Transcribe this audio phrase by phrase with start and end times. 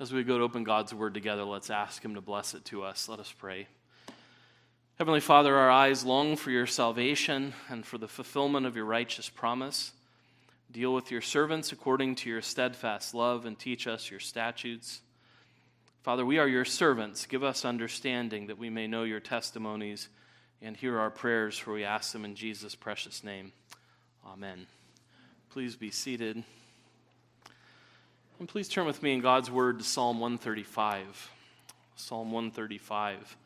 [0.00, 2.84] As we go to open God's word together, let's ask Him to bless it to
[2.84, 3.08] us.
[3.08, 3.66] Let us pray.
[4.96, 9.28] Heavenly Father, our eyes long for your salvation and for the fulfillment of your righteous
[9.28, 9.90] promise.
[10.70, 15.00] Deal with your servants according to your steadfast love and teach us your statutes.
[16.04, 17.26] Father, we are your servants.
[17.26, 20.08] Give us understanding that we may know your testimonies
[20.62, 23.50] and hear our prayers, for we ask them in Jesus' precious name.
[24.24, 24.68] Amen.
[25.50, 26.44] Please be seated.
[28.40, 31.32] And please turn with me in God's Word to Psalm 135.
[31.96, 33.36] Psalm 135.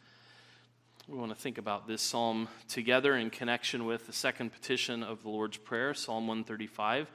[1.09, 5.23] We want to think about this psalm together in connection with the second petition of
[5.23, 7.10] the Lord's Prayer, Psalm 135.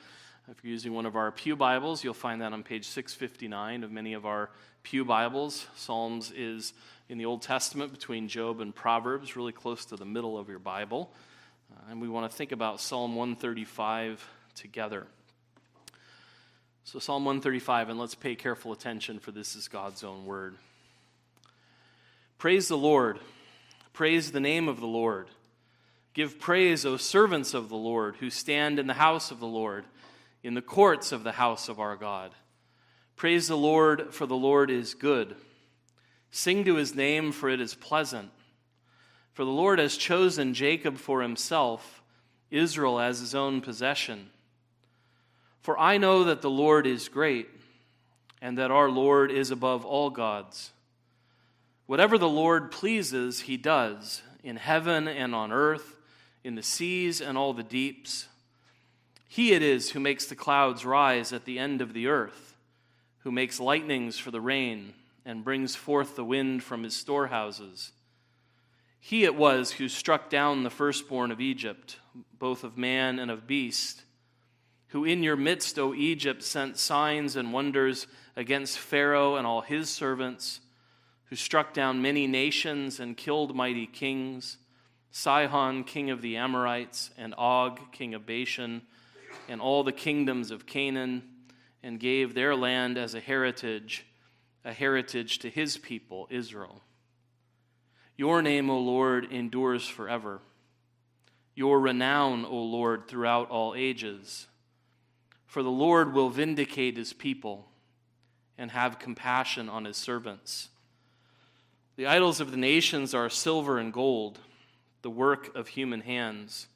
[0.49, 3.91] If you're using one of our Pew Bibles, you'll find that on page 659 of
[3.91, 4.49] many of our
[4.81, 5.67] Pew Bibles.
[5.75, 6.73] Psalms is
[7.09, 10.57] in the Old Testament between Job and Proverbs, really close to the middle of your
[10.57, 11.13] Bible.
[11.71, 15.05] Uh, and we want to think about Psalm 135 together.
[16.89, 20.55] So, Psalm 135, and let's pay careful attention, for this is God's own word.
[22.37, 23.19] Praise the Lord.
[23.91, 25.27] Praise the name of the Lord.
[26.13, 29.83] Give praise, O servants of the Lord, who stand in the house of the Lord,
[30.43, 32.31] in the courts of the house of our God.
[33.17, 35.35] Praise the Lord, for the Lord is good.
[36.31, 38.31] Sing to his name, for it is pleasant.
[39.33, 42.01] For the Lord has chosen Jacob for himself,
[42.49, 44.29] Israel as his own possession.
[45.61, 47.49] For I know that the Lord is great,
[48.41, 50.71] and that our Lord is above all gods.
[51.85, 55.97] Whatever the Lord pleases, he does, in heaven and on earth,
[56.43, 58.27] in the seas and all the deeps.
[59.27, 62.55] He it is who makes the clouds rise at the end of the earth,
[63.19, 64.93] who makes lightnings for the rain,
[65.25, 67.91] and brings forth the wind from his storehouses.
[68.99, 71.97] He it was who struck down the firstborn of Egypt,
[72.39, 74.03] both of man and of beast
[74.89, 79.89] who in your midst, O Egypt, sent signs and wonders against Pharaoh and all his
[79.89, 80.61] servants,
[81.25, 84.57] who struck down many nations and killed mighty kings,
[85.11, 88.81] Sihon, king of the Amorites, and Og, king of Bashan,
[89.49, 91.23] and all the kingdoms of Canaan,
[91.83, 94.05] and gave their land as a heritage,
[94.63, 96.81] a heritage to his people, Israel.
[98.15, 100.41] Your name, O Lord, endures forever.
[101.55, 104.47] Your renown, O Lord, throughout all ages.
[105.47, 107.67] For the Lord will vindicate his people
[108.57, 110.69] and have compassion on his servants.
[111.95, 114.39] The idols of the nations are silver and gold,
[115.01, 116.67] the work of human hands.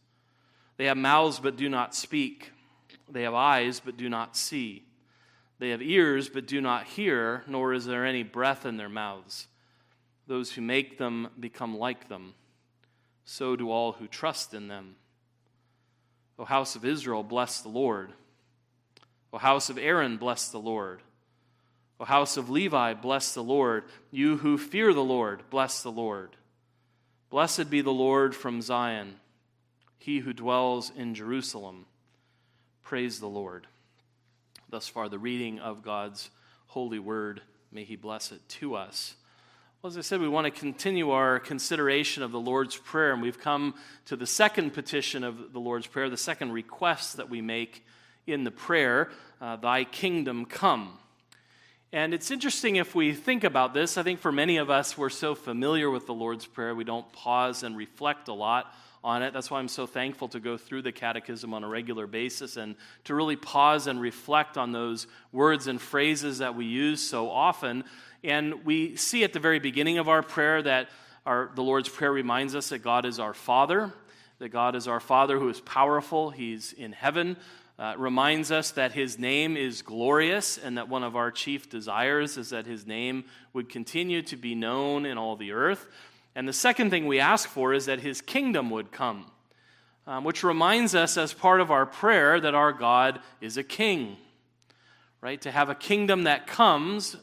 [0.78, 2.52] They have mouths but do not speak,
[3.10, 4.86] they have eyes but do not see.
[5.60, 9.48] They have ears but do not hear, nor is there any breath in their mouths.
[10.26, 12.34] Those who make them become like them.
[13.26, 14.96] So do all who trust in them.
[16.40, 18.12] O house of Israel, bless the Lord.
[19.34, 21.02] O house of Aaron, bless the Lord.
[22.00, 23.84] O house of Levi, bless the Lord.
[24.12, 26.36] You who fear the Lord, bless the Lord.
[27.30, 29.16] Blessed be the Lord from Zion,
[29.98, 31.86] he who dwells in Jerusalem.
[32.84, 33.68] Praise the Lord.
[34.70, 36.30] Thus far, the reading of God's
[36.68, 37.42] holy word.
[37.72, 39.16] May he bless it to us.
[39.82, 43.22] Well, as I said, we want to continue our consideration of the Lord's Prayer, and
[43.22, 43.76] we've come
[44.06, 47.86] to the second petition of the Lord's Prayer, the second request that we make
[48.28, 49.10] in the prayer,
[49.40, 50.98] uh, Thy kingdom come.
[51.94, 53.98] And it's interesting if we think about this.
[53.98, 57.12] I think for many of us, we're so familiar with the Lord's Prayer, we don't
[57.12, 58.74] pause and reflect a lot
[59.04, 59.34] on it.
[59.34, 62.76] That's why I'm so thankful to go through the Catechism on a regular basis and
[63.06, 67.84] to really pause and reflect on those words and phrases that we use so often.
[68.24, 70.90] And we see at the very beginning of our prayer that
[71.26, 73.92] our, the Lord's Prayer reminds us that God is our Father,
[74.40, 77.36] that God is our Father who is powerful, He's in heaven
[77.82, 82.38] uh, reminds us that his name is glorious and that one of our chief desires
[82.38, 85.88] is that his name would continue to be known in all the earth.
[86.36, 89.26] And the second thing we ask for is that his kingdom would come,
[90.06, 94.16] um, which reminds us, as part of our prayer, that our God is a king.
[95.20, 95.42] Right?
[95.42, 97.16] To have a kingdom that comes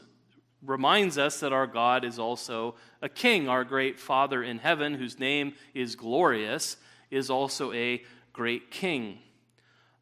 [0.61, 3.47] reminds us that our God is also a king.
[3.47, 6.75] Our great Father in heaven, whose name is glorious,
[7.09, 9.19] is also a great king.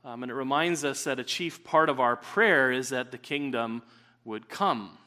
[0.05, 3.17] Um, and it reminds us that a chief part of our prayer is that the
[3.17, 3.81] kingdom
[4.23, 4.97] would come.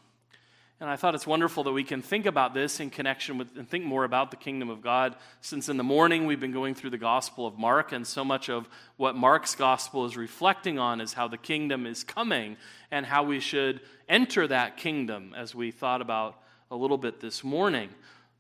[0.81, 3.69] And I thought it's wonderful that we can think about this in connection with and
[3.69, 5.15] think more about the kingdom of God.
[5.43, 8.49] Since in the morning we've been going through the Gospel of Mark, and so much
[8.49, 8.67] of
[8.97, 12.57] what Mark's Gospel is reflecting on is how the kingdom is coming
[12.91, 16.41] and how we should enter that kingdom, as we thought about
[16.71, 17.91] a little bit this morning.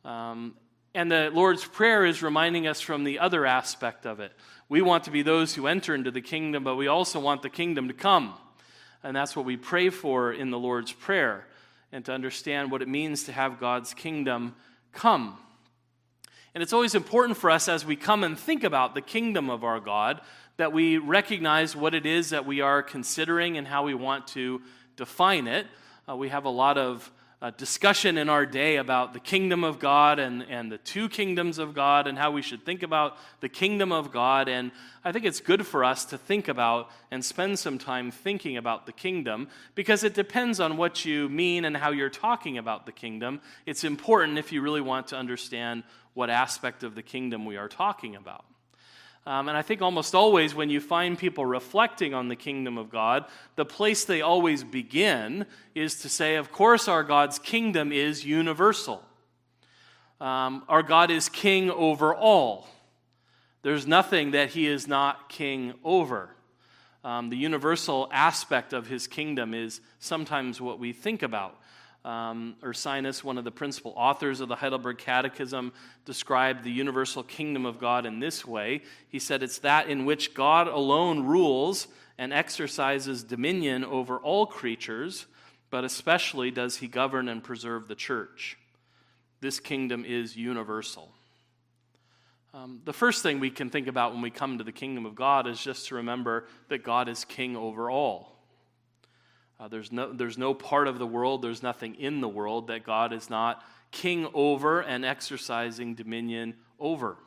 [0.06, 0.54] Um,
[0.94, 4.32] and the Lord's Prayer is reminding us from the other aspect of it.
[4.68, 7.50] We want to be those who enter into the kingdom, but we also want the
[7.50, 8.34] kingdom to come.
[9.02, 11.46] And that's what we pray for in the Lord's Prayer.
[11.92, 14.54] and to understand what it means to have God's kingdom
[14.92, 15.36] come.
[16.54, 19.64] And it's always important for us as we come and think about the kingdom of
[19.64, 20.20] our God
[20.56, 24.60] that we recognize what it is that we are considering and how we want to
[24.96, 25.66] define it.
[26.08, 27.10] Uh, we have a lot of
[27.56, 31.72] discussion in our day about the kingdom of God and, and the two kingdoms of
[31.72, 34.46] God and how we should think about the kingdom of God.
[34.46, 34.72] And
[35.02, 38.84] I think it's good for us to think about and spend some time thinking about
[38.84, 42.92] the kingdom because it depends on what you mean and how you're talking about the
[42.92, 43.40] kingdom.
[43.64, 47.68] It's important if you really want to understand what aspect of the kingdom we are
[47.68, 48.44] talking about.
[49.30, 52.90] Um, and I think almost always when you find people reflecting on the kingdom of
[52.90, 58.24] God, the place they always begin is to say, of course, our God's kingdom is
[58.24, 59.00] universal.
[60.20, 62.66] Um, our God is king over all.
[63.62, 66.30] There's nothing that he is not king over.
[67.04, 71.56] Um, the universal aspect of his kingdom is sometimes what we think about.
[72.04, 75.72] Um, Ursinus, one of the principal authors of the Heidelberg Catechism,
[76.06, 78.82] described the universal kingdom of God in this way.
[79.08, 85.26] He said it's that in which God alone rules and exercises dominion over all creatures,
[85.70, 88.56] but especially does he govern and preserve the church.
[89.40, 91.10] This kingdom is universal.
[92.52, 95.14] Um, the first thing we can think about when we come to the kingdom of
[95.14, 98.39] God is just to remember that God is king over all.
[99.60, 102.82] Uh, there's, no, there's no part of the world, there's nothing in the world that
[102.82, 107.18] God is not king over and exercising dominion over.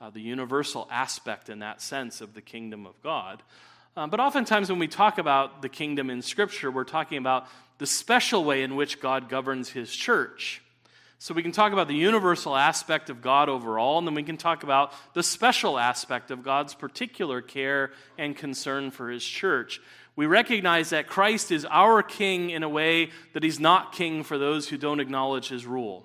[0.00, 3.42] Uh, the universal aspect in that sense of the kingdom of God.
[3.96, 7.46] Uh, but oftentimes, when we talk about the kingdom in Scripture, we're talking about
[7.78, 10.62] the special way in which God governs his church.
[11.18, 14.38] So we can talk about the universal aspect of God overall, and then we can
[14.38, 19.80] talk about the special aspect of God's particular care and concern for his church
[20.20, 24.36] we recognize that Christ is our king in a way that he's not king for
[24.36, 26.04] those who don't acknowledge his rule.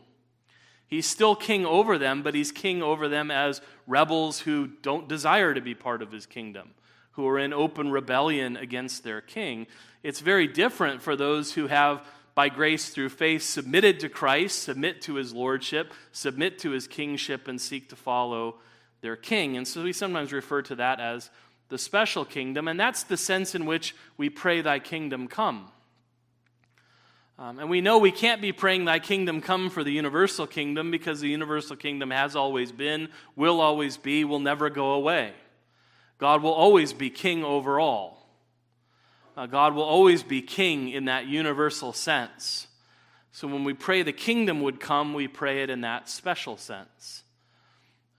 [0.87, 5.53] He's still king over them, but he's king over them as rebels who don't desire
[5.53, 6.69] to be part of his kingdom,
[7.11, 9.67] who are in open rebellion against their king.
[10.01, 12.01] It's very different for those who have,
[12.35, 17.49] by grace through faith, submitted to Christ, submit to his lordship, submit to his kingship,
[17.49, 18.59] and seek to follow
[19.01, 19.57] their king.
[19.57, 21.29] And so we sometimes refer to that as
[21.69, 25.71] the special kingdom, and that's the sense in which we pray, Thy kingdom come.
[27.37, 30.91] Um, and we know we can't be praying, Thy kingdom come for the universal kingdom
[30.91, 35.33] because the universal kingdom has always been, will always be, will never go away.
[36.17, 38.15] God will always be king over all.
[39.35, 42.67] Uh, God will always be king in that universal sense.
[43.33, 47.24] So when we pray the kingdom would come, we pray it in that special sense.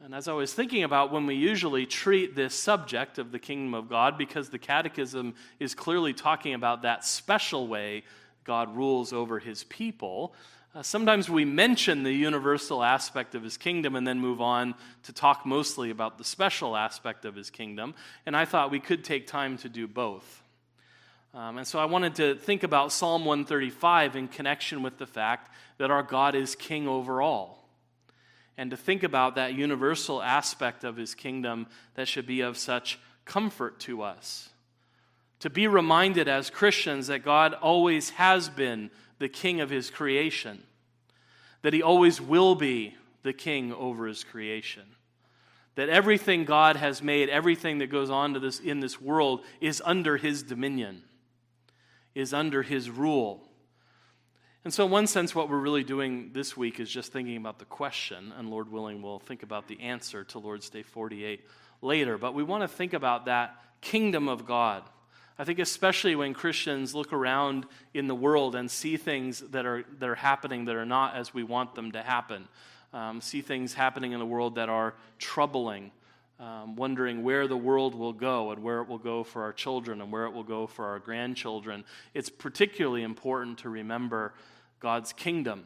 [0.04, 3.72] And as I was thinking about when we usually treat this subject of the kingdom
[3.72, 8.04] of God, because the Catechism is clearly talking about that special way
[8.44, 10.34] God rules over his people,
[10.75, 15.12] uh, sometimes we mention the universal aspect of his kingdom and then move on to
[15.14, 17.94] talk mostly about the special aspect of his kingdom.
[18.26, 20.43] And I thought we could take time to do both.
[21.32, 25.50] Um, and so I wanted to think about Psalm 135 in connection with the fact
[25.78, 27.66] that our God is king over all
[28.58, 32.99] and to think about that universal aspect of his kingdom that should be of such
[33.25, 34.49] comfort to us.
[35.41, 40.62] To be reminded as Christians that God always has been the king of his creation,
[41.63, 44.84] that he always will be the king over his creation.
[45.75, 49.82] That everything God has made, everything that goes on to this, in this world, is
[49.84, 51.03] under his dominion,
[52.15, 53.45] is under his rule.
[54.67, 57.61] And so, in one sense, what we're really doing this week is just thinking about
[57.61, 61.46] the question, and Lord willing, we'll think about the answer to Lord's Day 48
[61.82, 62.19] later.
[62.19, 64.82] But we want to think about that kingdom of God.
[65.39, 69.85] I think, especially when Christians look around in the world and see things that are,
[70.01, 72.49] that are happening that are not as we want them to happen,
[72.93, 75.93] um, see things happening in the world that are troubling,
[76.41, 80.01] um, wondering where the world will go and where it will go for our children
[80.01, 84.35] and where it will go for our grandchildren, it's particularly important to remember
[84.81, 85.65] God's kingdom,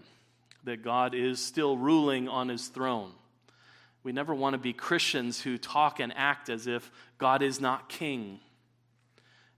[0.64, 3.12] that God is still ruling on his throne.
[4.02, 7.88] We never want to be Christians who talk and act as if God is not
[7.88, 8.40] king,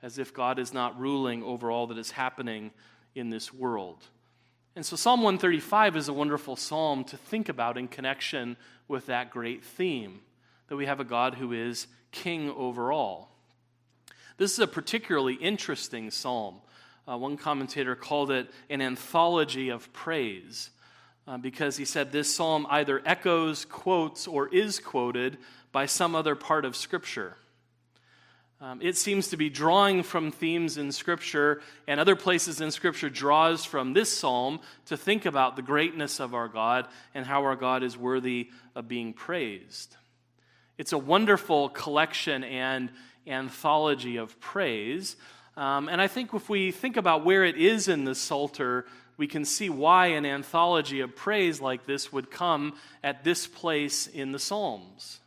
[0.03, 2.73] as if God is not ruling over all that is happening
[3.15, 4.05] in this world.
[4.75, 8.57] And so, Psalm 135 is a wonderful psalm to think about in connection
[8.89, 10.21] with that great theme
[10.69, 13.37] that we have a God who is king over all.
[14.39, 16.57] This is a particularly interesting psalm.
[17.09, 20.71] Uh, one commentator called it an anthology of praise
[21.27, 25.39] uh, because he said this psalm either echoes, quotes, or is quoted
[25.73, 27.37] by some other part of Scripture.
[28.61, 33.11] Um, it seems to be drawing from themes in Scripture and other places in Scripture
[33.11, 37.57] draws from this psalm to think about the greatness of our God and how our
[37.57, 39.97] God is worthy of being praised.
[40.79, 42.91] It's a wonderful collection and
[43.27, 45.17] anthology of praise.
[45.57, 49.27] Um, and I think if we think about where it is in the Psalter, we
[49.27, 54.33] can see why an anthology of praise like this would come at this place in
[54.33, 55.21] the Psalms.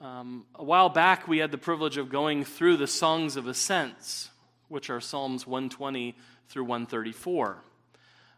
[0.00, 4.30] Um, a while back, we had the privilege of going through the Songs of Ascents,
[4.68, 6.14] which are Psalms 120
[6.48, 7.62] through 134.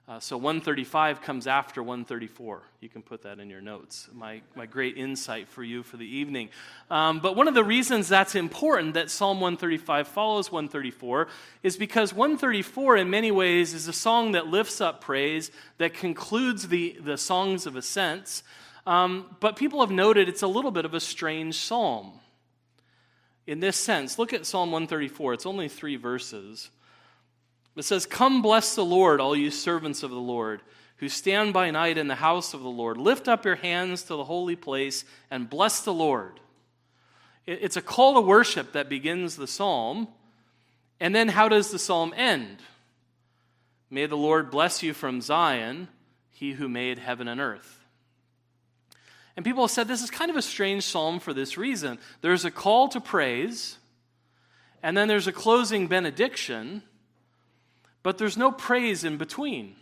[0.08, 2.62] Uh, so 135 comes after 134.
[2.80, 4.08] You can put that in your notes.
[4.12, 6.48] My, my great insight for you for the evening.
[6.90, 11.28] Um, but one of the reasons that's important that Psalm 135 follows 134
[11.62, 16.66] is because 134, in many ways, is a song that lifts up praise, that concludes
[16.66, 18.42] the, the songs of ascents.
[18.88, 22.12] Um, but people have noted it's a little bit of a strange psalm.
[23.46, 25.34] In this sense, look at Psalm 134.
[25.34, 26.70] It's only three verses.
[27.76, 30.60] It says, Come bless the Lord, all you servants of the Lord,
[30.96, 32.96] who stand by night in the house of the Lord.
[32.96, 36.40] Lift up your hands to the holy place and bless the Lord.
[37.46, 40.08] It's a call to worship that begins the psalm.
[41.00, 42.58] And then how does the psalm end?
[43.90, 45.88] May the Lord bless you from Zion,
[46.30, 47.84] he who made heaven and earth.
[49.36, 51.98] And people have said this is kind of a strange psalm for this reason.
[52.20, 53.78] There's a call to praise,
[54.82, 56.82] and then there's a closing benediction,
[58.02, 59.76] but there's no praise in between.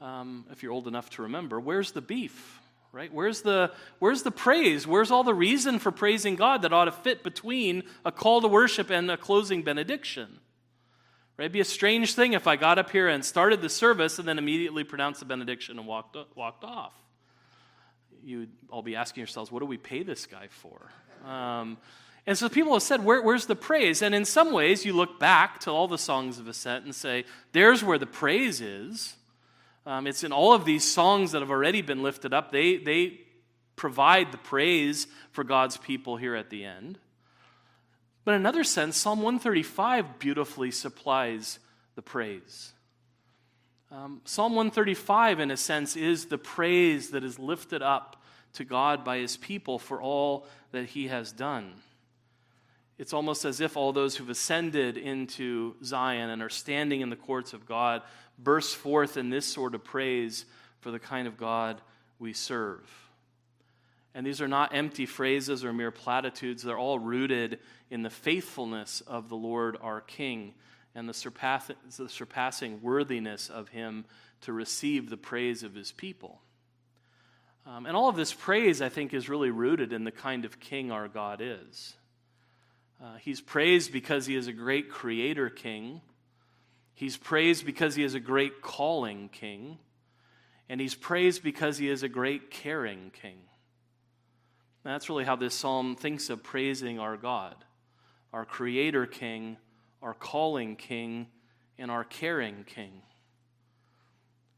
[0.00, 2.60] Um, if you're old enough to remember, where's the beef?
[2.92, 3.12] Right?
[3.12, 4.86] Where's the, where's the praise?
[4.86, 8.48] Where's all the reason for praising God that ought to fit between a call to
[8.48, 10.38] worship and a closing benediction?
[11.36, 11.44] Right?
[11.44, 14.26] It'd be a strange thing if I got up here and started the service and
[14.26, 16.94] then immediately pronounced the benediction and walked, walked off
[18.26, 20.90] you'd all be asking yourselves, what do we pay this guy for?
[21.24, 21.78] Um,
[22.26, 24.02] and so people have said, Where, where's the praise?
[24.02, 27.24] And in some ways, you look back to all the songs of ascent and say,
[27.52, 29.14] there's where the praise is.
[29.86, 32.50] Um, it's in all of these songs that have already been lifted up.
[32.50, 33.20] They, they
[33.76, 36.98] provide the praise for God's people here at the end.
[38.24, 41.60] But in another sense, Psalm 135 beautifully supplies
[41.94, 42.72] the praise.
[43.92, 48.20] Um, Psalm 135, in a sense, is the praise that is lifted up
[48.54, 51.74] to God by his people for all that he has done.
[52.98, 57.16] It's almost as if all those who've ascended into Zion and are standing in the
[57.16, 58.02] courts of God
[58.38, 60.46] burst forth in this sort of praise
[60.80, 61.80] for the kind of God
[62.18, 62.88] we serve.
[64.14, 67.58] And these are not empty phrases or mere platitudes, they're all rooted
[67.90, 70.54] in the faithfulness of the Lord our King
[70.94, 74.06] and the, surpass- the surpassing worthiness of him
[74.40, 76.40] to receive the praise of his people.
[77.66, 80.60] Um, and all of this praise, I think, is really rooted in the kind of
[80.60, 81.94] king our God is.
[83.02, 86.00] Uh, he's praised because he is a great creator king.
[86.94, 89.78] He's praised because he is a great calling king.
[90.68, 93.38] And he's praised because he is a great caring king.
[94.84, 97.56] And that's really how this psalm thinks of praising our God,
[98.32, 99.58] our creator king,
[100.00, 101.26] our calling king,
[101.78, 103.02] and our caring king.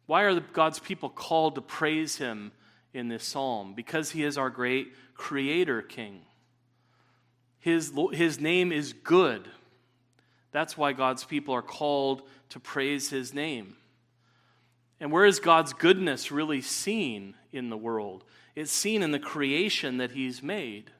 [0.06, 2.52] Why are God's people called to praise him
[2.94, 3.74] in this psalm?
[3.74, 6.20] Because he is our great creator king.
[7.60, 9.48] His, his name is good.
[10.52, 13.76] That's why God's people are called to praise his name.
[15.00, 18.24] And where is God's goodness really seen in the world?
[18.54, 20.90] It's seen in the creation that he's made.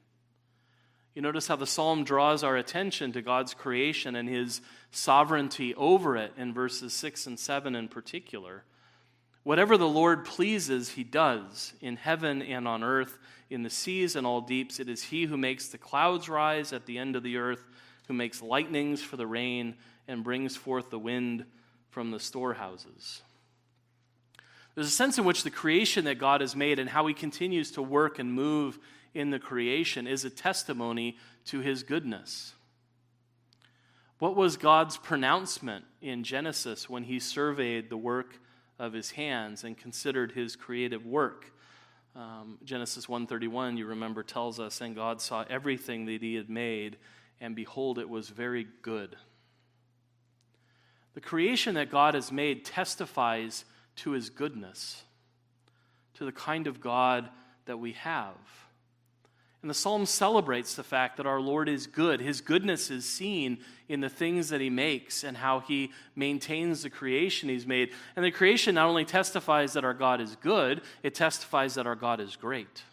[1.15, 4.61] You notice how the psalm draws our attention to God's creation and his
[4.93, 8.63] sovereignty over it in verses 6 and 7 in particular.
[9.43, 13.19] Whatever the Lord pleases, he does in heaven and on earth,
[13.51, 14.79] in the seas and all deeps.
[14.79, 17.65] It is he who makes the clouds rise at the end of the earth,
[18.09, 19.77] who makes lightnings for the rain,
[20.07, 21.45] and brings forth the wind
[21.91, 23.23] from the storehouses.
[24.75, 27.73] There's a sense in which the creation that God has made and how he continues
[27.73, 28.79] to work and move
[29.15, 31.17] in the creation is a testimony
[31.47, 32.55] to his goodness.
[34.19, 38.41] What was God's pronouncement in Genesis when he surveyed the work
[38.79, 41.53] of his hands and considered his creative work?
[42.15, 46.97] Um, Genesis 1:31, you remember, tells us, and God saw everything that he had made,
[47.41, 49.17] and behold, it was very good.
[51.15, 53.65] The creation that God has made testifies
[53.97, 55.05] to his goodness,
[56.15, 57.29] to the kind of God
[57.67, 58.37] that we have.
[59.61, 62.21] And the psalm celebrates the fact that our Lord is good.
[62.21, 66.91] His goodness is seen in the things that he makes and how he maintains the
[66.91, 67.93] creation he's made.
[68.15, 71.97] And the creation not only testifies that our God is good, it testifies that our
[71.97, 72.85] God is great.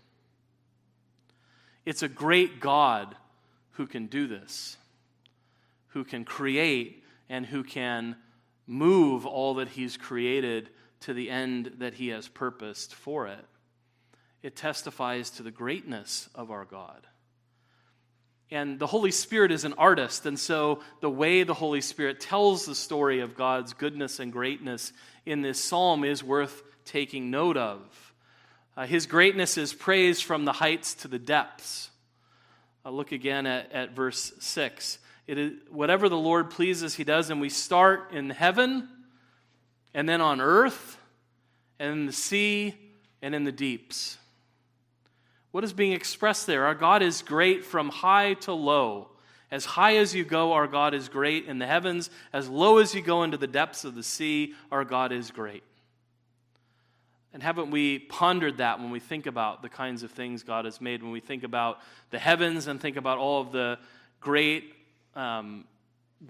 [1.85, 3.15] It's a great God
[3.73, 4.77] who can do this,
[5.89, 8.15] who can create, and who can
[8.65, 10.69] move all that He's created
[11.01, 13.45] to the end that He has purposed for it.
[14.45, 17.07] It testifies to the greatness of our God.
[18.51, 22.63] And the Holy Spirit is an artist, and so the way the Holy Spirit tells
[22.63, 24.93] the story of God's goodness and greatness
[25.25, 28.13] in this psalm is worth taking note of.
[28.77, 31.89] Uh, his greatness is praised from the heights to the depths.
[32.85, 34.99] Uh, look again at, at verse 6.
[35.25, 38.89] It is, whatever the Lord pleases, he does, and we start in heaven,
[39.95, 40.99] and then on earth,
[41.79, 42.75] and in the sea,
[43.23, 44.19] and in the deeps.
[45.55, 46.65] What is being expressed there?
[46.65, 49.07] Our God is great from high to low.
[49.49, 52.09] As high as you go, our God is great in the heavens.
[52.33, 55.63] As low as you go into the depths of the sea, our God is great.
[57.31, 60.81] And haven't we pondered that when we think about the kinds of things God has
[60.81, 63.79] made, when we think about the heavens and think about all of the
[64.19, 64.73] great
[65.15, 65.63] um,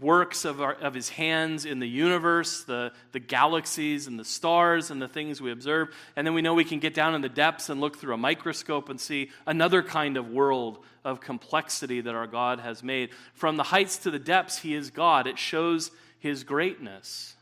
[0.01, 4.91] works of, our, of his hands in the universe, the, the galaxies and the stars
[4.91, 5.89] and the things we observe.
[6.15, 8.17] And then we know we can get down in the depths and look through a
[8.17, 13.11] microscope and see another kind of world of complexity that our God has made.
[13.33, 15.27] From the heights to the depths, he is God.
[15.27, 17.35] It shows his greatness.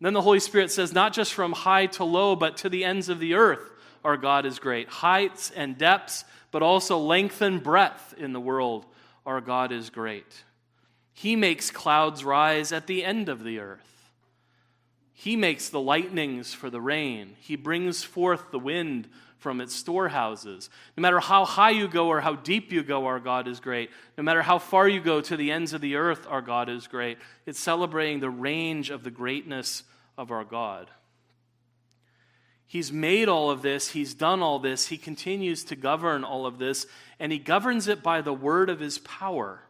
[0.00, 3.08] Then the Holy Spirit says, not just from high to low, but to the ends
[3.08, 3.72] of the earth,
[4.04, 4.88] our God is great.
[4.88, 8.86] Heights and depths, but also length and breadth in the world,
[9.26, 10.44] our God is great.
[11.18, 14.12] He makes clouds rise at the end of the earth.
[15.12, 17.34] He makes the lightnings for the rain.
[17.40, 19.08] He brings forth the wind
[19.38, 20.70] from its storehouses.
[20.96, 23.90] No matter how high you go or how deep you go, our God is great.
[24.16, 26.86] No matter how far you go to the ends of the earth, our God is
[26.86, 27.18] great.
[27.46, 29.82] It's celebrating the range of the greatness
[30.16, 30.88] of our God.
[32.64, 36.58] He's made all of this, He's done all this, He continues to govern all of
[36.58, 36.86] this,
[37.18, 39.62] and He governs it by the word of His power.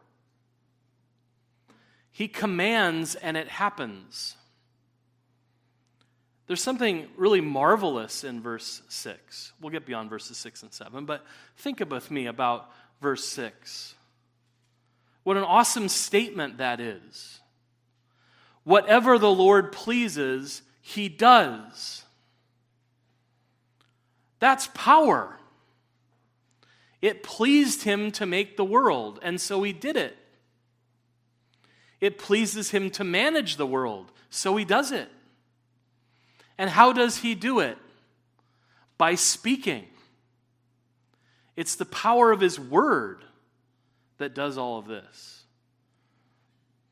[2.19, 4.35] He commands and it happens.
[6.47, 9.53] There's something really marvelous in verse 6.
[9.61, 11.23] We'll get beyond verses 6 and 7, but
[11.55, 13.95] think with me about verse 6.
[15.23, 17.39] What an awesome statement that is.
[18.65, 22.03] Whatever the Lord pleases, he does.
[24.39, 25.39] That's power.
[27.01, 30.17] It pleased him to make the world, and so he did it.
[32.01, 35.09] It pleases him to manage the world, so he does it.
[36.57, 37.77] And how does he do it?
[38.97, 39.85] By speaking.
[41.55, 43.23] It's the power of his word
[44.17, 45.43] that does all of this.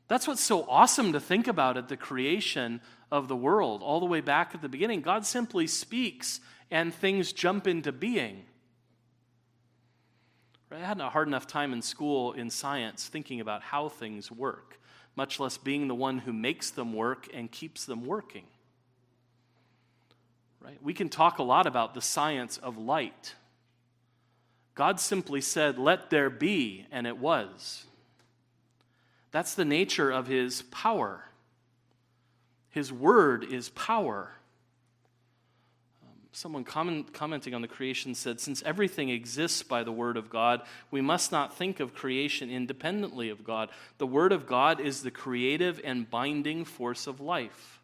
[0.08, 2.80] That's what's so awesome to think about at the creation
[3.12, 5.02] of the world, all the way back at the beginning.
[5.02, 6.40] God simply speaks
[6.70, 8.44] and things jump into being.
[10.70, 14.78] I had a hard enough time in school in science thinking about how things work
[15.18, 18.44] much less being the one who makes them work and keeps them working.
[20.60, 20.80] Right?
[20.80, 23.34] We can talk a lot about the science of light.
[24.76, 27.84] God simply said, Let there be, and it was.
[29.32, 31.24] That's the nature of his power.
[32.70, 34.30] His word is power.
[36.32, 40.62] Someone comment, commenting on the creation said, Since everything exists by the Word of God,
[40.90, 43.70] we must not think of creation independently of God.
[43.96, 47.80] The Word of God is the creative and binding force of life.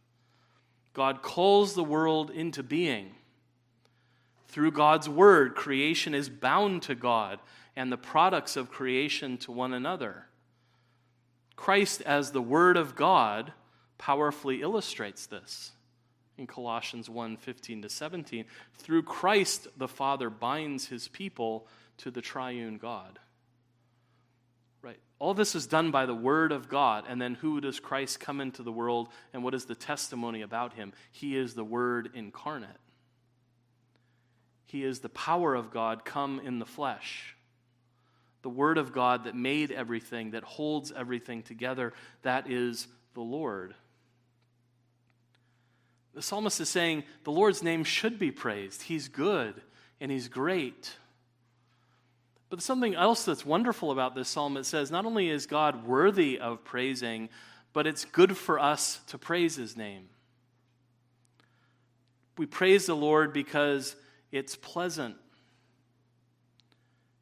[0.93, 3.15] God calls the world into being.
[4.49, 7.41] Through God's Word, creation is bound to God
[7.75, 10.27] and the products of creation to one another.
[11.57, 13.53] Christ, as the Word of God,
[13.99, 15.73] powerfully illustrates this
[16.39, 18.45] in Colossians 1 15 to 17.
[18.79, 21.67] Through Christ, the Father binds his people
[21.99, 23.19] to the triune God.
[24.83, 24.99] Right?
[25.19, 27.05] All this is done by the Word of God.
[27.09, 30.75] And then who does Christ come into the world and what is the testimony about
[30.75, 30.93] him?
[31.13, 32.69] He is the Word incarnate.
[34.67, 37.37] He is the power of God come in the flesh.
[38.43, 41.93] The Word of God that made everything, that holds everything together,
[42.23, 43.75] that is the Lord.
[46.15, 48.83] The psalmist is saying the Lord's name should be praised.
[48.83, 49.61] He's good
[50.01, 50.93] and he's great.
[52.51, 56.39] But something else that's wonderful about this psalm it says not only is God worthy
[56.39, 57.29] of praising,
[57.73, 60.09] but it's good for us to praise his name.
[62.39, 63.97] We praise the Lord because
[64.31, 65.17] it's pleasant.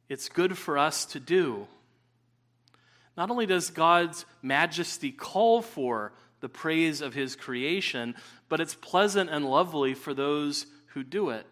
[0.07, 1.67] It's good for us to do.
[3.17, 8.13] Not only does God's majesty call for the praise of his creation,
[8.49, 11.47] but it's pleasant and lovely for those who do it.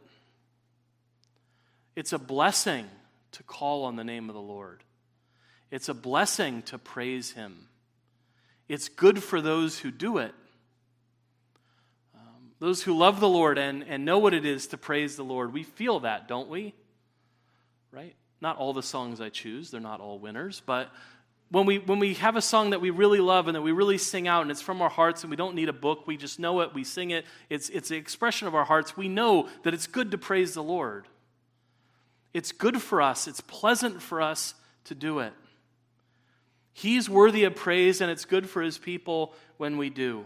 [1.96, 2.90] It's a blessing
[3.32, 4.84] to call on the name of the Lord.
[5.72, 7.70] It's a blessing to praise him.
[8.68, 10.36] It's good for those who do it.
[12.14, 15.24] Um, those who love the Lord and, and know what it is to praise the
[15.24, 16.74] Lord, we feel that, don't we?
[17.94, 18.16] Right?
[18.42, 20.92] Not all the songs I choose, they're not all winners, but
[21.52, 23.98] when we, when we have a song that we really love and that we really
[23.98, 26.40] sing out and it's from our hearts and we don't need a book, we just
[26.40, 29.74] know it, we sing it, it's, it's the expression of our hearts, we know that
[29.74, 31.08] it's good to praise the Lord.
[32.34, 34.54] It's good for us, it's pleasant for us
[34.86, 35.34] to do it.
[36.72, 40.26] He's worthy of praise and it's good for his people when we do.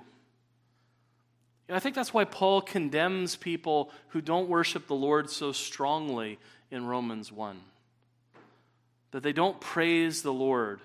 [1.68, 6.38] And I think that's why Paul condemns people who don't worship the Lord so strongly
[6.70, 7.60] in Romans 1.
[9.10, 10.82] That they don't praise the Lord.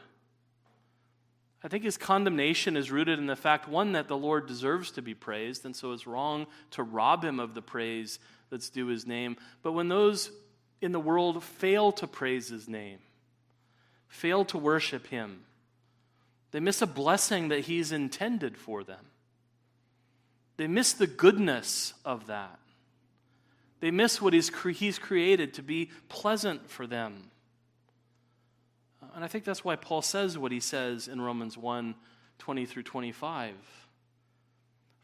[1.62, 5.02] I think his condemnation is rooted in the fact, one, that the Lord deserves to
[5.02, 8.18] be praised, and so it's wrong to rob him of the praise
[8.48, 9.36] that's due his name.
[9.62, 10.30] But when those
[10.80, 12.98] in the world fail to praise his name,
[14.08, 15.44] fail to worship him,
[16.52, 19.06] they miss a blessing that he's intended for them.
[20.56, 22.58] They miss the goodness of that.
[23.80, 27.30] They miss what he's, he's created to be pleasant for them.
[29.14, 31.94] And I think that's why Paul says what he says in Romans 1
[32.38, 33.54] 20 through 25.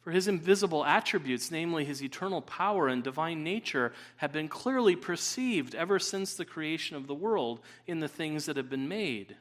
[0.01, 5.75] For his invisible attributes, namely his eternal power and divine nature, have been clearly perceived
[5.75, 9.37] ever since the creation of the world in the things that have been made.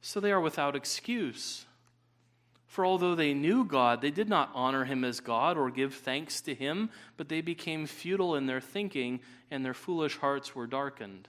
[0.00, 1.64] So they are without excuse.
[2.66, 6.40] For although they knew God, they did not honor him as God or give thanks
[6.42, 11.28] to him, but they became futile in their thinking, and their foolish hearts were darkened.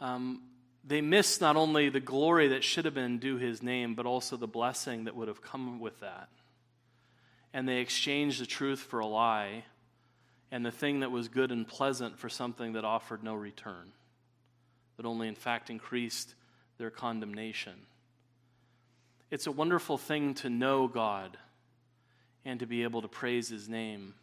[0.00, 0.42] um,
[0.84, 4.36] they missed not only the glory that should have been due his name, but also
[4.36, 6.28] the blessing that would have come with that.
[7.52, 9.64] And they exchanged the truth for a lie,
[10.50, 13.92] and the thing that was good and pleasant for something that offered no return,
[14.96, 16.34] that only, in fact, increased
[16.78, 17.74] their condemnation.
[19.30, 21.36] It's a wonderful thing to know God
[22.44, 24.14] and to be able to praise his name.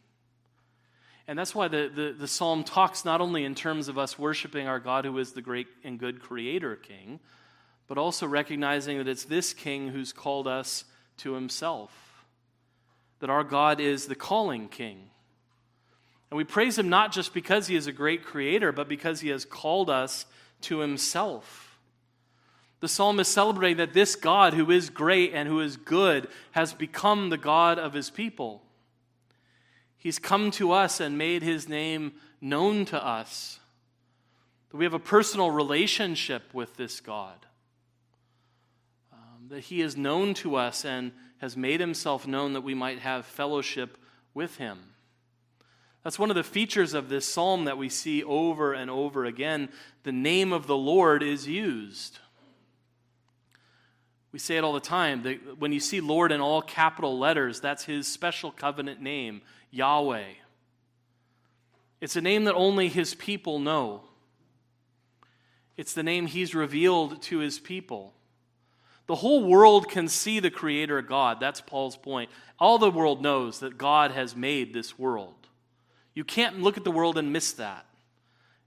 [1.27, 4.67] And that's why the, the, the, psalm talks not only in terms of us worshiping
[4.67, 7.19] our God who is the great and good creator king,
[7.87, 10.83] but also recognizing that it's this king who's called us
[11.17, 11.91] to himself.
[13.19, 15.09] That our God is the calling king.
[16.29, 19.29] And we praise him not just because he is a great creator, but because he
[19.29, 20.25] has called us
[20.61, 21.79] to himself.
[22.81, 26.73] The psalm is celebrating that this God, who is great and who is good, has
[26.73, 28.61] become the God of his people.
[29.97, 33.59] He's come to us and made his name known to us.
[34.69, 37.45] That we have a personal relationship with this God.
[39.11, 42.99] Um, that he is known to us and has made himself known that we might
[42.99, 43.97] have fellowship
[44.33, 44.79] with him.
[46.03, 49.69] That's one of the features of this psalm that we see over and over again.
[50.03, 52.19] The name of the Lord is used.
[54.35, 55.23] We say it all the time.
[55.23, 59.41] That when you see Lord in all capital letters, that's his special covenant name.
[59.71, 60.25] Yahweh.
[62.01, 64.01] It's a name that only his people know.
[65.77, 68.13] It's the name he's revealed to his people.
[69.07, 71.39] The whole world can see the Creator God.
[71.39, 72.29] That's Paul's point.
[72.59, 75.47] All the world knows that God has made this world.
[76.13, 77.85] You can't look at the world and miss that.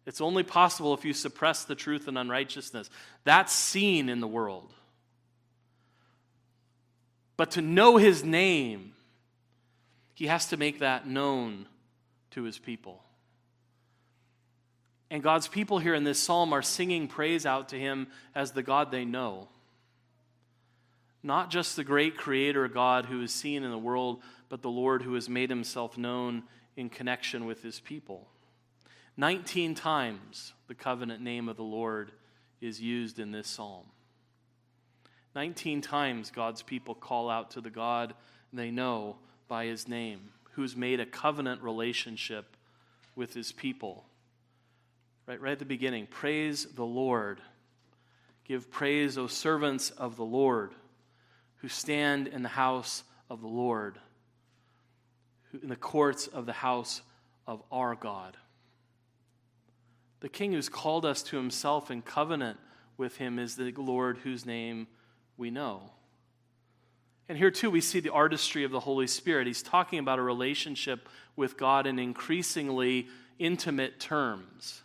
[0.07, 2.89] It's only possible if you suppress the truth and unrighteousness.
[3.25, 4.73] That's seen in the world.
[7.39, 8.93] But to know his name
[10.19, 11.67] he has to make that known
[12.33, 13.05] to his people.
[15.13, 18.65] And God's people here in this psalm are singing praise out to him as the
[18.65, 19.47] God they know.
[21.23, 25.03] Not just the great creator God who is seen in the world, but the Lord
[25.03, 26.43] who has made himself known
[26.77, 28.27] in connection with his people.
[29.17, 32.11] 19 times the covenant name of the Lord
[32.61, 33.85] is used in this psalm.
[35.35, 38.15] 19 times God's people call out to the God
[38.53, 40.21] they know by his name,
[40.53, 42.57] who's made a covenant relationship
[43.15, 44.05] with his people.
[45.27, 47.41] Right, right at the beginning, praise the Lord.
[48.45, 50.73] Give praise, O servants of the Lord,
[51.57, 53.99] who stand in the house of the Lord,
[55.63, 57.03] in the courts of the house
[57.47, 58.37] of our God.
[60.21, 62.59] The King who's called us to himself in covenant
[62.97, 64.87] with him is the Lord whose name
[65.39, 65.81] we know.
[67.29, 69.47] And here, too, we see the artistry of the Holy Spirit.
[69.47, 73.07] He's talking about a relationship with God in increasingly
[73.39, 74.83] intimate terms.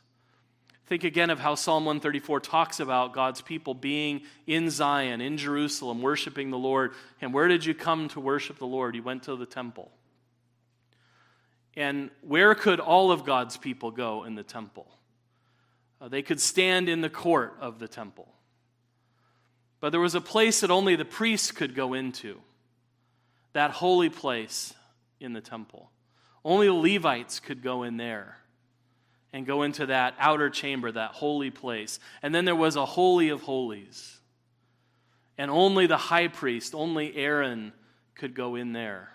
[0.85, 6.01] Think again of how Psalm 134 talks about God's people being in Zion, in Jerusalem,
[6.01, 6.91] worshiping the Lord.
[7.21, 8.93] And where did you come to worship the Lord?
[8.93, 9.91] You went to the temple.
[11.75, 14.87] And where could all of God's people go in the temple?
[16.01, 18.27] Uh, they could stand in the court of the temple.
[19.83, 22.39] But there was a place that only the priests could go into
[23.51, 24.73] that holy place
[25.19, 25.91] in the temple.
[26.45, 28.37] Only the Levites could go in there
[29.33, 31.99] and go into that outer chamber, that holy place.
[32.21, 34.21] And then there was a holy of holies.
[35.37, 37.73] And only the high priest, only Aaron,
[38.15, 39.09] could go in there.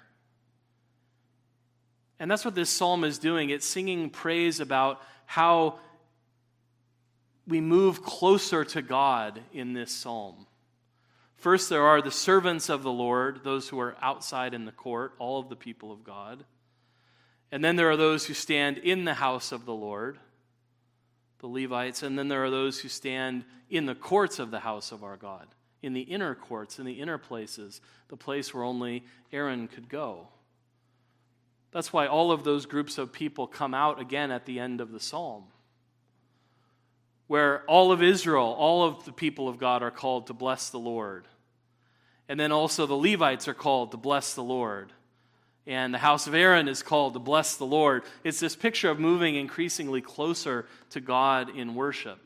[2.21, 3.49] And that's what this psalm is doing.
[3.49, 5.79] It's singing praise about how
[7.47, 10.45] we move closer to God in this psalm.
[11.39, 15.15] First, there are the servants of the Lord, those who are outside in the court,
[15.21, 16.45] all of the people of God.
[17.53, 20.19] And then there are those who stand in the house of the Lord,
[21.39, 22.03] the Levites.
[22.03, 25.17] And then there are those who stand in the courts of the house of our
[25.17, 25.47] God,
[25.81, 30.27] in the inner courts, in the inner places, the place where only Aaron could go.
[31.71, 34.91] That's why all of those groups of people come out again at the end of
[34.91, 35.45] the psalm
[37.29, 40.79] where all of Israel, all of the people of God are called to bless the
[40.79, 41.27] Lord.
[42.29, 44.93] And then also the Levites are called to bless the Lord.
[45.67, 48.03] And the house of Aaron is called to bless the Lord.
[48.25, 52.19] It's this picture of moving increasingly closer to God in worship.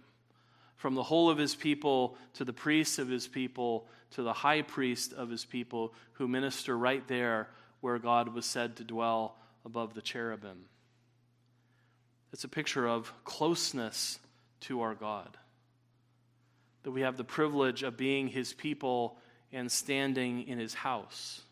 [0.76, 4.62] From the whole of his people to the priests of his people to the high
[4.62, 7.48] priest of his people who minister right there
[7.80, 10.66] where God was said to dwell above the cherubim.
[12.32, 14.18] It's a picture of closeness
[14.62, 15.36] to our God.
[16.82, 19.18] That we have the privilege of being his people
[19.52, 21.42] and standing in his house.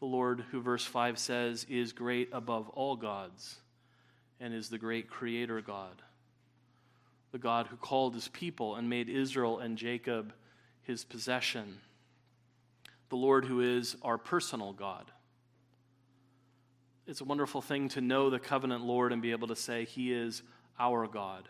[0.00, 3.56] The Lord, who verse 5 says, is great above all gods
[4.40, 6.02] and is the great creator God.
[7.32, 10.32] The God who called his people and made Israel and Jacob
[10.82, 11.78] his possession.
[13.08, 15.10] The Lord, who is our personal God.
[17.06, 20.12] It's a wonderful thing to know the covenant Lord and be able to say, He
[20.12, 20.42] is
[20.78, 21.48] our God.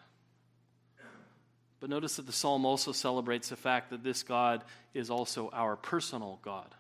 [1.85, 5.77] But notice that the psalm also celebrates the fact that this God is also our
[5.77, 6.75] personal God.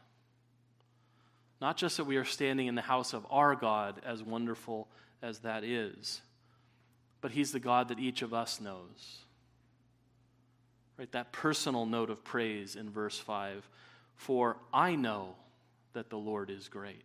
[1.61, 4.89] Not just that we are standing in the house of our God, as wonderful
[5.21, 6.23] as that is,
[7.21, 9.19] but He's the God that each of us knows.
[10.97, 11.13] Right?
[11.13, 13.69] That personal note of praise in verse 5
[14.15, 15.35] For I know
[15.93, 17.05] that the Lord is great.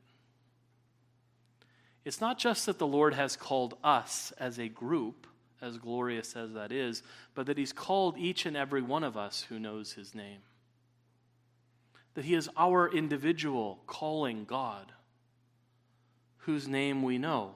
[2.05, 5.27] It's not just that the Lord has called us as a group
[5.61, 7.03] as glorious as that is,
[7.35, 10.39] but that He's called each and every one of us who knows His name.
[12.13, 14.91] That He is our individual calling God,
[16.37, 17.55] whose name we know,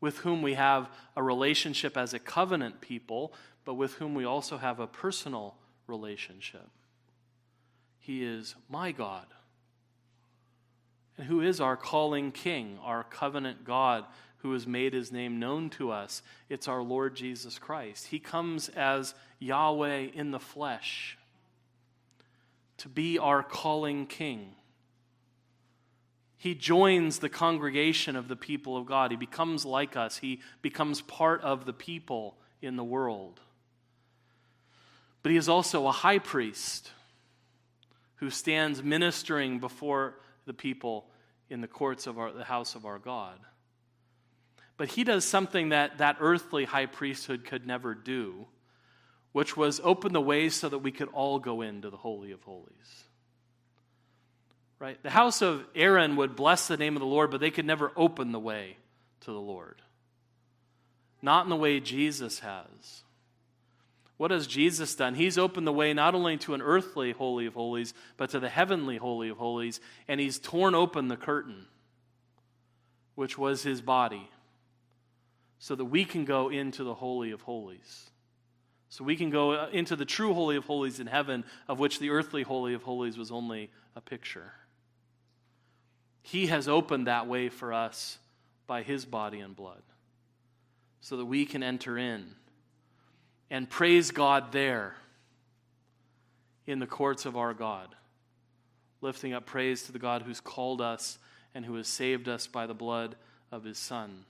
[0.00, 3.32] with whom we have a relationship as a covenant people,
[3.64, 6.68] but with whom we also have a personal relationship.
[7.98, 9.26] He is my God.
[11.16, 14.04] And who is our calling King, our covenant God
[14.38, 16.22] who has made his name known to us.
[16.48, 18.06] It's our Lord Jesus Christ.
[18.06, 21.18] He comes as Yahweh in the flesh
[22.78, 24.54] to be our calling king.
[26.36, 29.10] He joins the congregation of the people of God.
[29.10, 30.18] He becomes like us.
[30.18, 33.40] He becomes part of the people in the world.
[35.22, 36.92] But he is also a high priest
[38.16, 40.14] who stands ministering before
[40.46, 41.06] the people
[41.50, 43.38] in the courts of our, the house of our God.
[44.78, 48.46] But he does something that that earthly high priesthood could never do,
[49.32, 52.40] which was open the way so that we could all go into the Holy of
[52.42, 53.04] Holies.
[54.78, 55.02] Right?
[55.02, 57.90] The house of Aaron would bless the name of the Lord, but they could never
[57.96, 58.76] open the way
[59.22, 59.82] to the Lord.
[61.20, 63.02] Not in the way Jesus has.
[64.16, 65.14] What has Jesus done?
[65.14, 68.48] He's opened the way not only to an earthly Holy of Holies, but to the
[68.48, 71.66] heavenly Holy of Holies, and he's torn open the curtain,
[73.16, 74.30] which was his body
[75.58, 78.10] so that we can go into the Holy of Holies.
[78.90, 81.98] So we can go uh, into the true Holy of Holies in heaven, of which
[81.98, 84.52] the earthly Holy of Holies was only a picture.
[86.22, 88.18] He has opened that way for us
[88.66, 89.82] by his body and blood,
[91.00, 92.34] so that we can enter in
[93.50, 94.94] and praise God there
[96.66, 97.94] in the courts of our God,
[99.00, 101.18] lifting up praise to the God who's called us
[101.54, 103.16] and who has saved us by the blood
[103.50, 104.24] of his Son.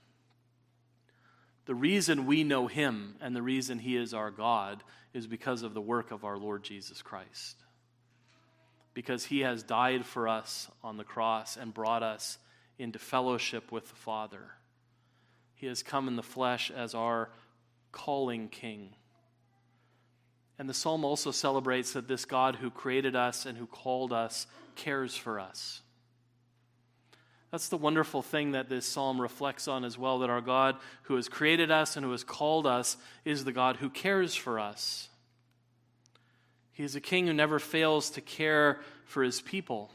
[1.65, 5.73] The reason we know him and the reason he is our God is because of
[5.73, 7.57] the work of our Lord Jesus Christ.
[8.93, 12.37] Because he has died for us on the cross and brought us
[12.77, 14.51] into fellowship with the Father.
[15.55, 17.29] He has come in the flesh as our
[17.91, 18.95] calling king.
[20.57, 24.47] And the psalm also celebrates that this God who created us and who called us
[24.75, 25.81] cares for us.
[27.51, 31.15] That's the wonderful thing that this psalm reflects on as well that our God, who
[31.15, 35.09] has created us and who has called us, is the God who cares for us.
[36.71, 39.91] He is a king who never fails to care for his people.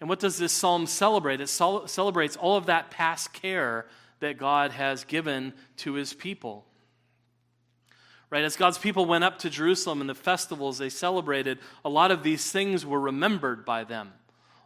[0.00, 1.42] And what does this psalm celebrate?
[1.42, 3.86] It celebrates all of that past care
[4.20, 6.64] that God has given to his people.
[8.30, 8.44] Right?
[8.44, 12.22] As God's people went up to Jerusalem and the festivals they celebrated, a lot of
[12.22, 14.12] these things were remembered by them.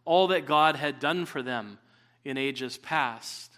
[0.05, 1.79] All that God had done for them
[2.25, 3.51] in ages past.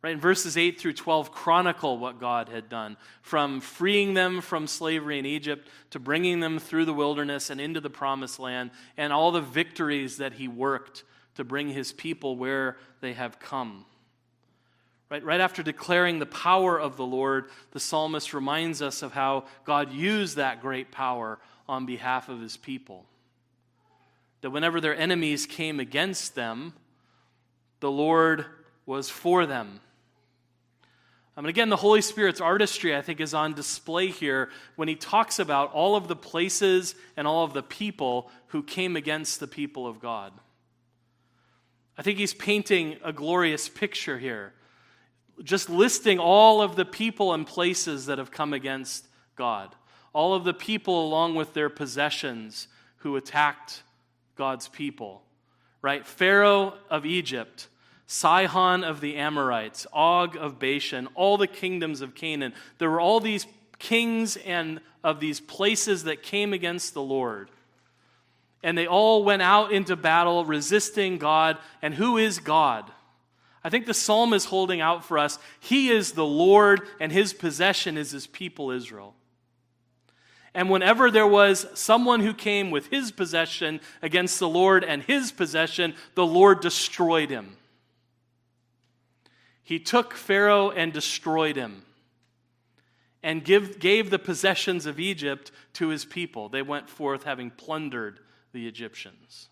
[0.00, 0.12] Right?
[0.12, 5.18] In verses 8 through 12 chronicle what God had done from freeing them from slavery
[5.18, 9.32] in Egypt to bringing them through the wilderness and into the promised land and all
[9.32, 11.02] the victories that he worked
[11.34, 13.84] to bring his people where they have come.
[15.10, 19.44] Right, right after declaring the power of the Lord, the psalmist reminds us of how
[19.64, 23.06] God used that great power on behalf of his people.
[24.40, 26.74] That whenever their enemies came against them,
[27.80, 28.46] the Lord
[28.86, 29.66] was for them.
[29.68, 29.80] Um,
[31.36, 34.96] I mean, again, the Holy Spirit's artistry, I think, is on display here when he
[34.96, 39.46] talks about all of the places and all of the people who came against the
[39.46, 40.32] people of God.
[41.96, 44.52] I think he's painting a glorious picture here
[45.42, 49.74] just listing all of the people and places that have come against God,
[50.12, 53.82] all of the people along with their possessions who attacked
[54.38, 55.22] God's people,
[55.82, 56.06] right?
[56.06, 57.68] Pharaoh of Egypt,
[58.06, 62.54] Sihon of the Amorites, Og of Bashan, all the kingdoms of Canaan.
[62.78, 63.46] There were all these
[63.78, 67.50] kings and of these places that came against the Lord.
[68.62, 71.58] And they all went out into battle resisting God.
[71.82, 72.90] And who is God?
[73.62, 75.38] I think the psalm is holding out for us.
[75.60, 79.14] He is the Lord, and his possession is his people, Israel.
[80.54, 85.30] And whenever there was someone who came with his possession against the Lord and his
[85.30, 87.56] possession, the Lord destroyed him.
[89.62, 91.82] He took Pharaoh and destroyed him
[93.22, 96.48] and give, gave the possessions of Egypt to his people.
[96.48, 98.20] They went forth having plundered
[98.52, 99.48] the Egyptians.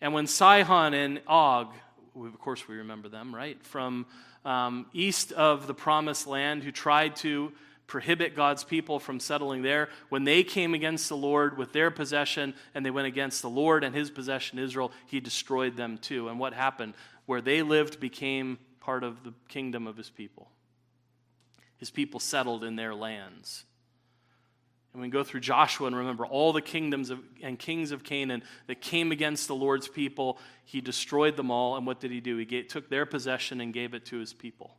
[0.00, 1.72] And when Sihon and Og
[2.14, 3.62] of course, we remember them, right?
[3.64, 4.06] From
[4.44, 7.52] um, east of the promised land, who tried to
[7.86, 9.88] prohibit God's people from settling there.
[10.08, 13.84] When they came against the Lord with their possession and they went against the Lord
[13.84, 16.28] and his possession, Israel, he destroyed them too.
[16.28, 16.94] And what happened?
[17.26, 20.48] Where they lived became part of the kingdom of his people.
[21.76, 23.64] His people settled in their lands.
[24.92, 28.42] And we go through Joshua and remember all the kingdoms of, and kings of Canaan
[28.66, 30.38] that came against the Lord's people.
[30.64, 31.76] He destroyed them all.
[31.76, 32.36] And what did he do?
[32.36, 34.76] He gave, took their possession and gave it to his people.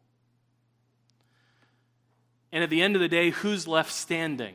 [2.53, 4.53] And at the end of the day, who's left standing?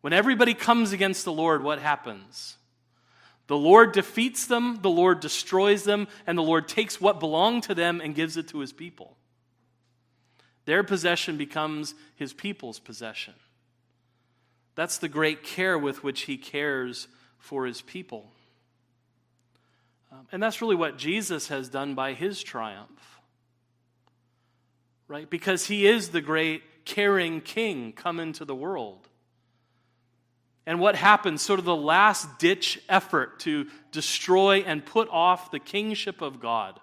[0.00, 2.56] When everybody comes against the Lord, what happens?
[3.48, 7.74] The Lord defeats them, the Lord destroys them, and the Lord takes what belonged to
[7.74, 9.16] them and gives it to his people.
[10.64, 13.34] Their possession becomes his people's possession.
[14.74, 18.32] That's the great care with which he cares for his people.
[20.10, 23.15] Um, and that's really what Jesus has done by his triumph.
[25.08, 25.28] Right?
[25.28, 29.08] Because he is the great caring king come into the world.
[30.66, 35.60] And what happens, sort of the last ditch effort to destroy and put off the
[35.60, 36.80] kingship of God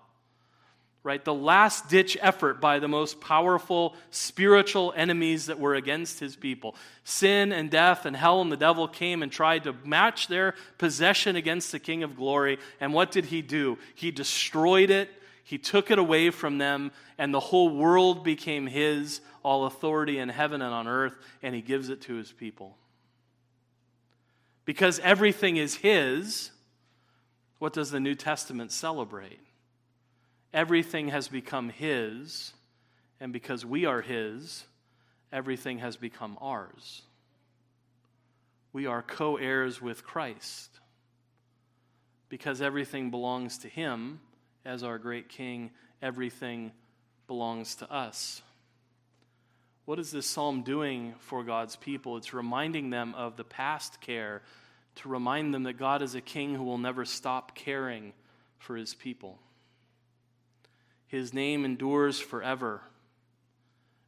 [1.03, 1.23] right?
[1.23, 6.75] The last ditch effort by the most powerful spiritual enemies that were against his people.
[7.03, 11.36] Sin and death and hell and the devil came and tried to match their possession
[11.36, 12.57] against the King of glory.
[12.79, 13.77] And what did he do?
[13.95, 15.09] He destroyed it,
[15.43, 20.29] he took it away from them, and the whole world became his, all authority in
[20.29, 22.77] heaven and on earth, and he gives it to his people.
[24.65, 26.52] Because everything is his,
[27.60, 29.39] what does the New Testament celebrate?
[30.54, 32.54] Everything has become His,
[33.19, 34.65] and because we are His,
[35.31, 37.04] everything has become ours.
[38.71, 40.79] We are co heirs with Christ.
[42.29, 44.19] Because everything belongs to Him
[44.65, 46.71] as our great King, everything
[47.27, 48.41] belongs to us.
[49.85, 52.15] What is this psalm doing for God's people?
[52.17, 54.41] It's reminding them of the past care,
[54.95, 58.13] to remind them that God is a king who will never stop caring
[58.59, 59.39] for his people.
[61.07, 62.81] His name endures forever.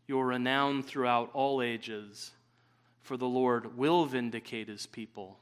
[0.08, 2.32] Your renown throughout all ages,
[3.02, 5.38] for the Lord will vindicate his people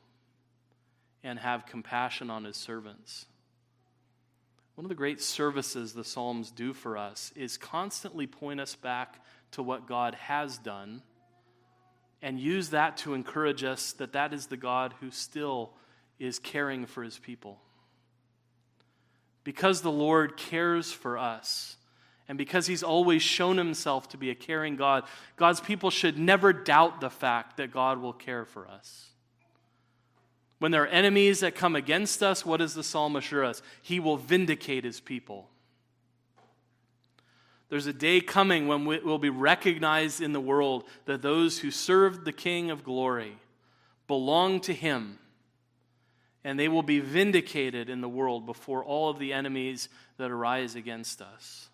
[1.23, 3.25] and have compassion on his servants.
[4.75, 9.23] One of the great services the Psalms do for us is constantly point us back
[9.51, 11.03] to what God has done
[12.23, 15.73] and use that to encourage us that that is the God who still
[16.19, 17.59] is caring for his people.
[19.43, 21.75] Because the Lord cares for us,
[22.29, 25.03] and because he's always shown himself to be a caring God,
[25.35, 29.09] God's people should never doubt the fact that God will care for us.
[30.63, 33.61] When there are enemies that come against us, what does the psalm assure us?
[33.81, 35.49] He will vindicate his people.
[37.67, 41.69] There's a day coming when it will be recognized in the world that those who
[41.69, 43.35] served the King of glory
[44.07, 45.19] belong to him,
[46.45, 50.75] and they will be vindicated in the world before all of the enemies that arise
[50.75, 51.67] against us.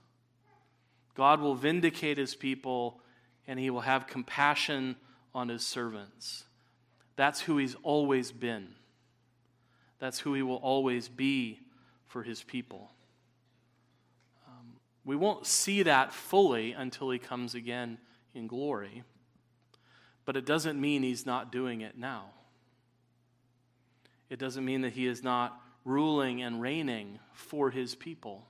[1.13, 3.01] God will vindicate his people,
[3.45, 4.95] and he will have compassion
[5.35, 6.45] on his servants.
[7.17, 8.69] That's who he's always been.
[9.99, 11.59] That's who he will always be
[12.07, 12.91] for his people.
[14.47, 14.73] Um,
[15.05, 17.97] we won't see that fully until he comes again
[18.33, 19.03] in glory,
[20.25, 22.25] but it doesn't mean he's not doing it now.
[24.29, 28.45] It doesn't mean that he is not ruling and reigning for his people.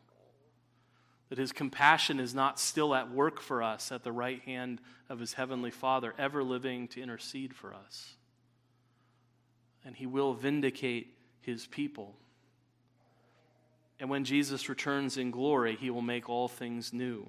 [1.30, 5.20] That his compassion is not still at work for us at the right hand of
[5.20, 8.16] his heavenly Father, ever living to intercede for us.
[9.86, 12.16] And he will vindicate his people.
[14.00, 17.28] And when Jesus returns in glory, he will make all things new.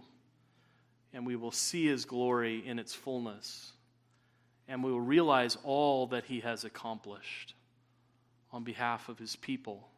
[1.12, 3.72] And we will see his glory in its fullness.
[4.68, 7.54] And we will realize all that he has accomplished
[8.52, 9.88] on behalf of his people.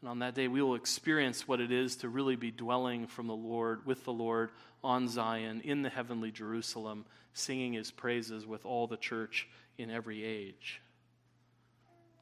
[0.00, 3.28] And on that day, we will experience what it is to really be dwelling from
[3.28, 4.50] the Lord, with the Lord
[4.82, 10.24] on Zion, in the heavenly Jerusalem, singing his praises with all the church in every
[10.24, 10.82] age.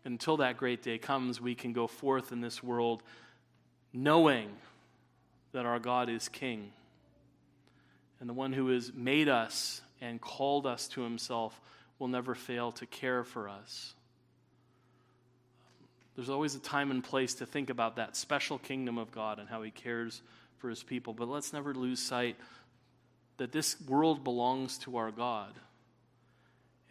[0.05, 3.03] Until that great day comes, we can go forth in this world
[3.93, 4.49] knowing
[5.53, 6.73] that our God is King.
[8.21, 11.61] And the one who has made us and called us to himself
[11.99, 13.95] will never fail to care for us.
[16.17, 19.49] There's always a time and place to think about that special kingdom of God and
[19.49, 20.21] how he cares
[20.59, 21.15] for his people.
[21.15, 22.37] But let's never lose sight
[23.39, 25.53] that this world belongs to our God.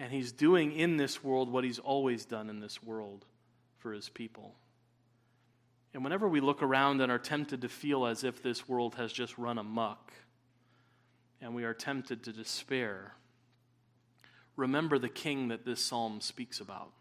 [0.01, 3.23] And he's doing in this world what he's always done in this world
[3.77, 4.55] for his people.
[5.93, 9.13] And whenever we look around and are tempted to feel as if this world has
[9.13, 10.11] just run amuck,
[11.39, 13.13] and we are tempted to despair,
[14.55, 16.91] remember the king that this psalm speaks about.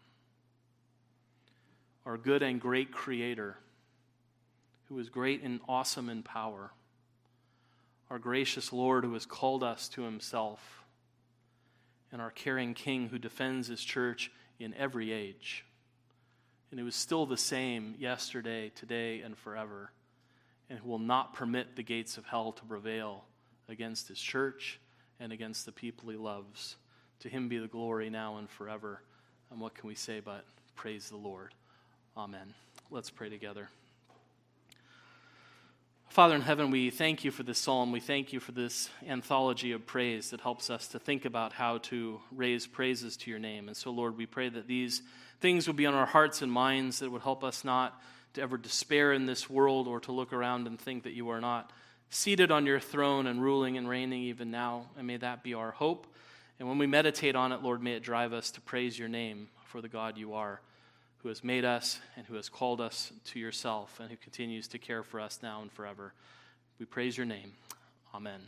[2.05, 3.57] Our good and great creator,
[4.89, 6.71] who is great and awesome in power,
[8.11, 10.80] our gracious Lord who has called us to himself
[12.11, 15.65] and our caring King who defends his church in every age.
[16.69, 19.91] And it was still the same yesterday, today, and forever,
[20.69, 23.25] and who will not permit the gates of hell to prevail
[23.67, 24.79] against his church
[25.19, 26.77] and against the people he loves.
[27.19, 29.01] To him be the glory now and forever.
[29.51, 30.45] And what can we say but
[30.75, 31.53] praise the Lord?
[32.17, 32.53] Amen.
[32.89, 33.69] Let's pray together.
[36.11, 37.93] Father in heaven, we thank you for this psalm.
[37.93, 41.77] We thank you for this anthology of praise that helps us to think about how
[41.77, 43.69] to raise praises to your name.
[43.69, 45.03] And so, Lord, we pray that these
[45.39, 48.01] things would be on our hearts and minds that would help us not
[48.33, 51.39] to ever despair in this world or to look around and think that you are
[51.39, 51.71] not
[52.09, 54.87] seated on your throne and ruling and reigning even now.
[54.97, 56.07] And may that be our hope.
[56.59, 59.47] And when we meditate on it, Lord, may it drive us to praise your name
[59.63, 60.59] for the God you are
[61.21, 64.79] who has made us and who has called us to yourself and who continues to
[64.79, 66.13] care for us now and forever.
[66.79, 67.53] We praise your name.
[68.13, 68.41] Amen.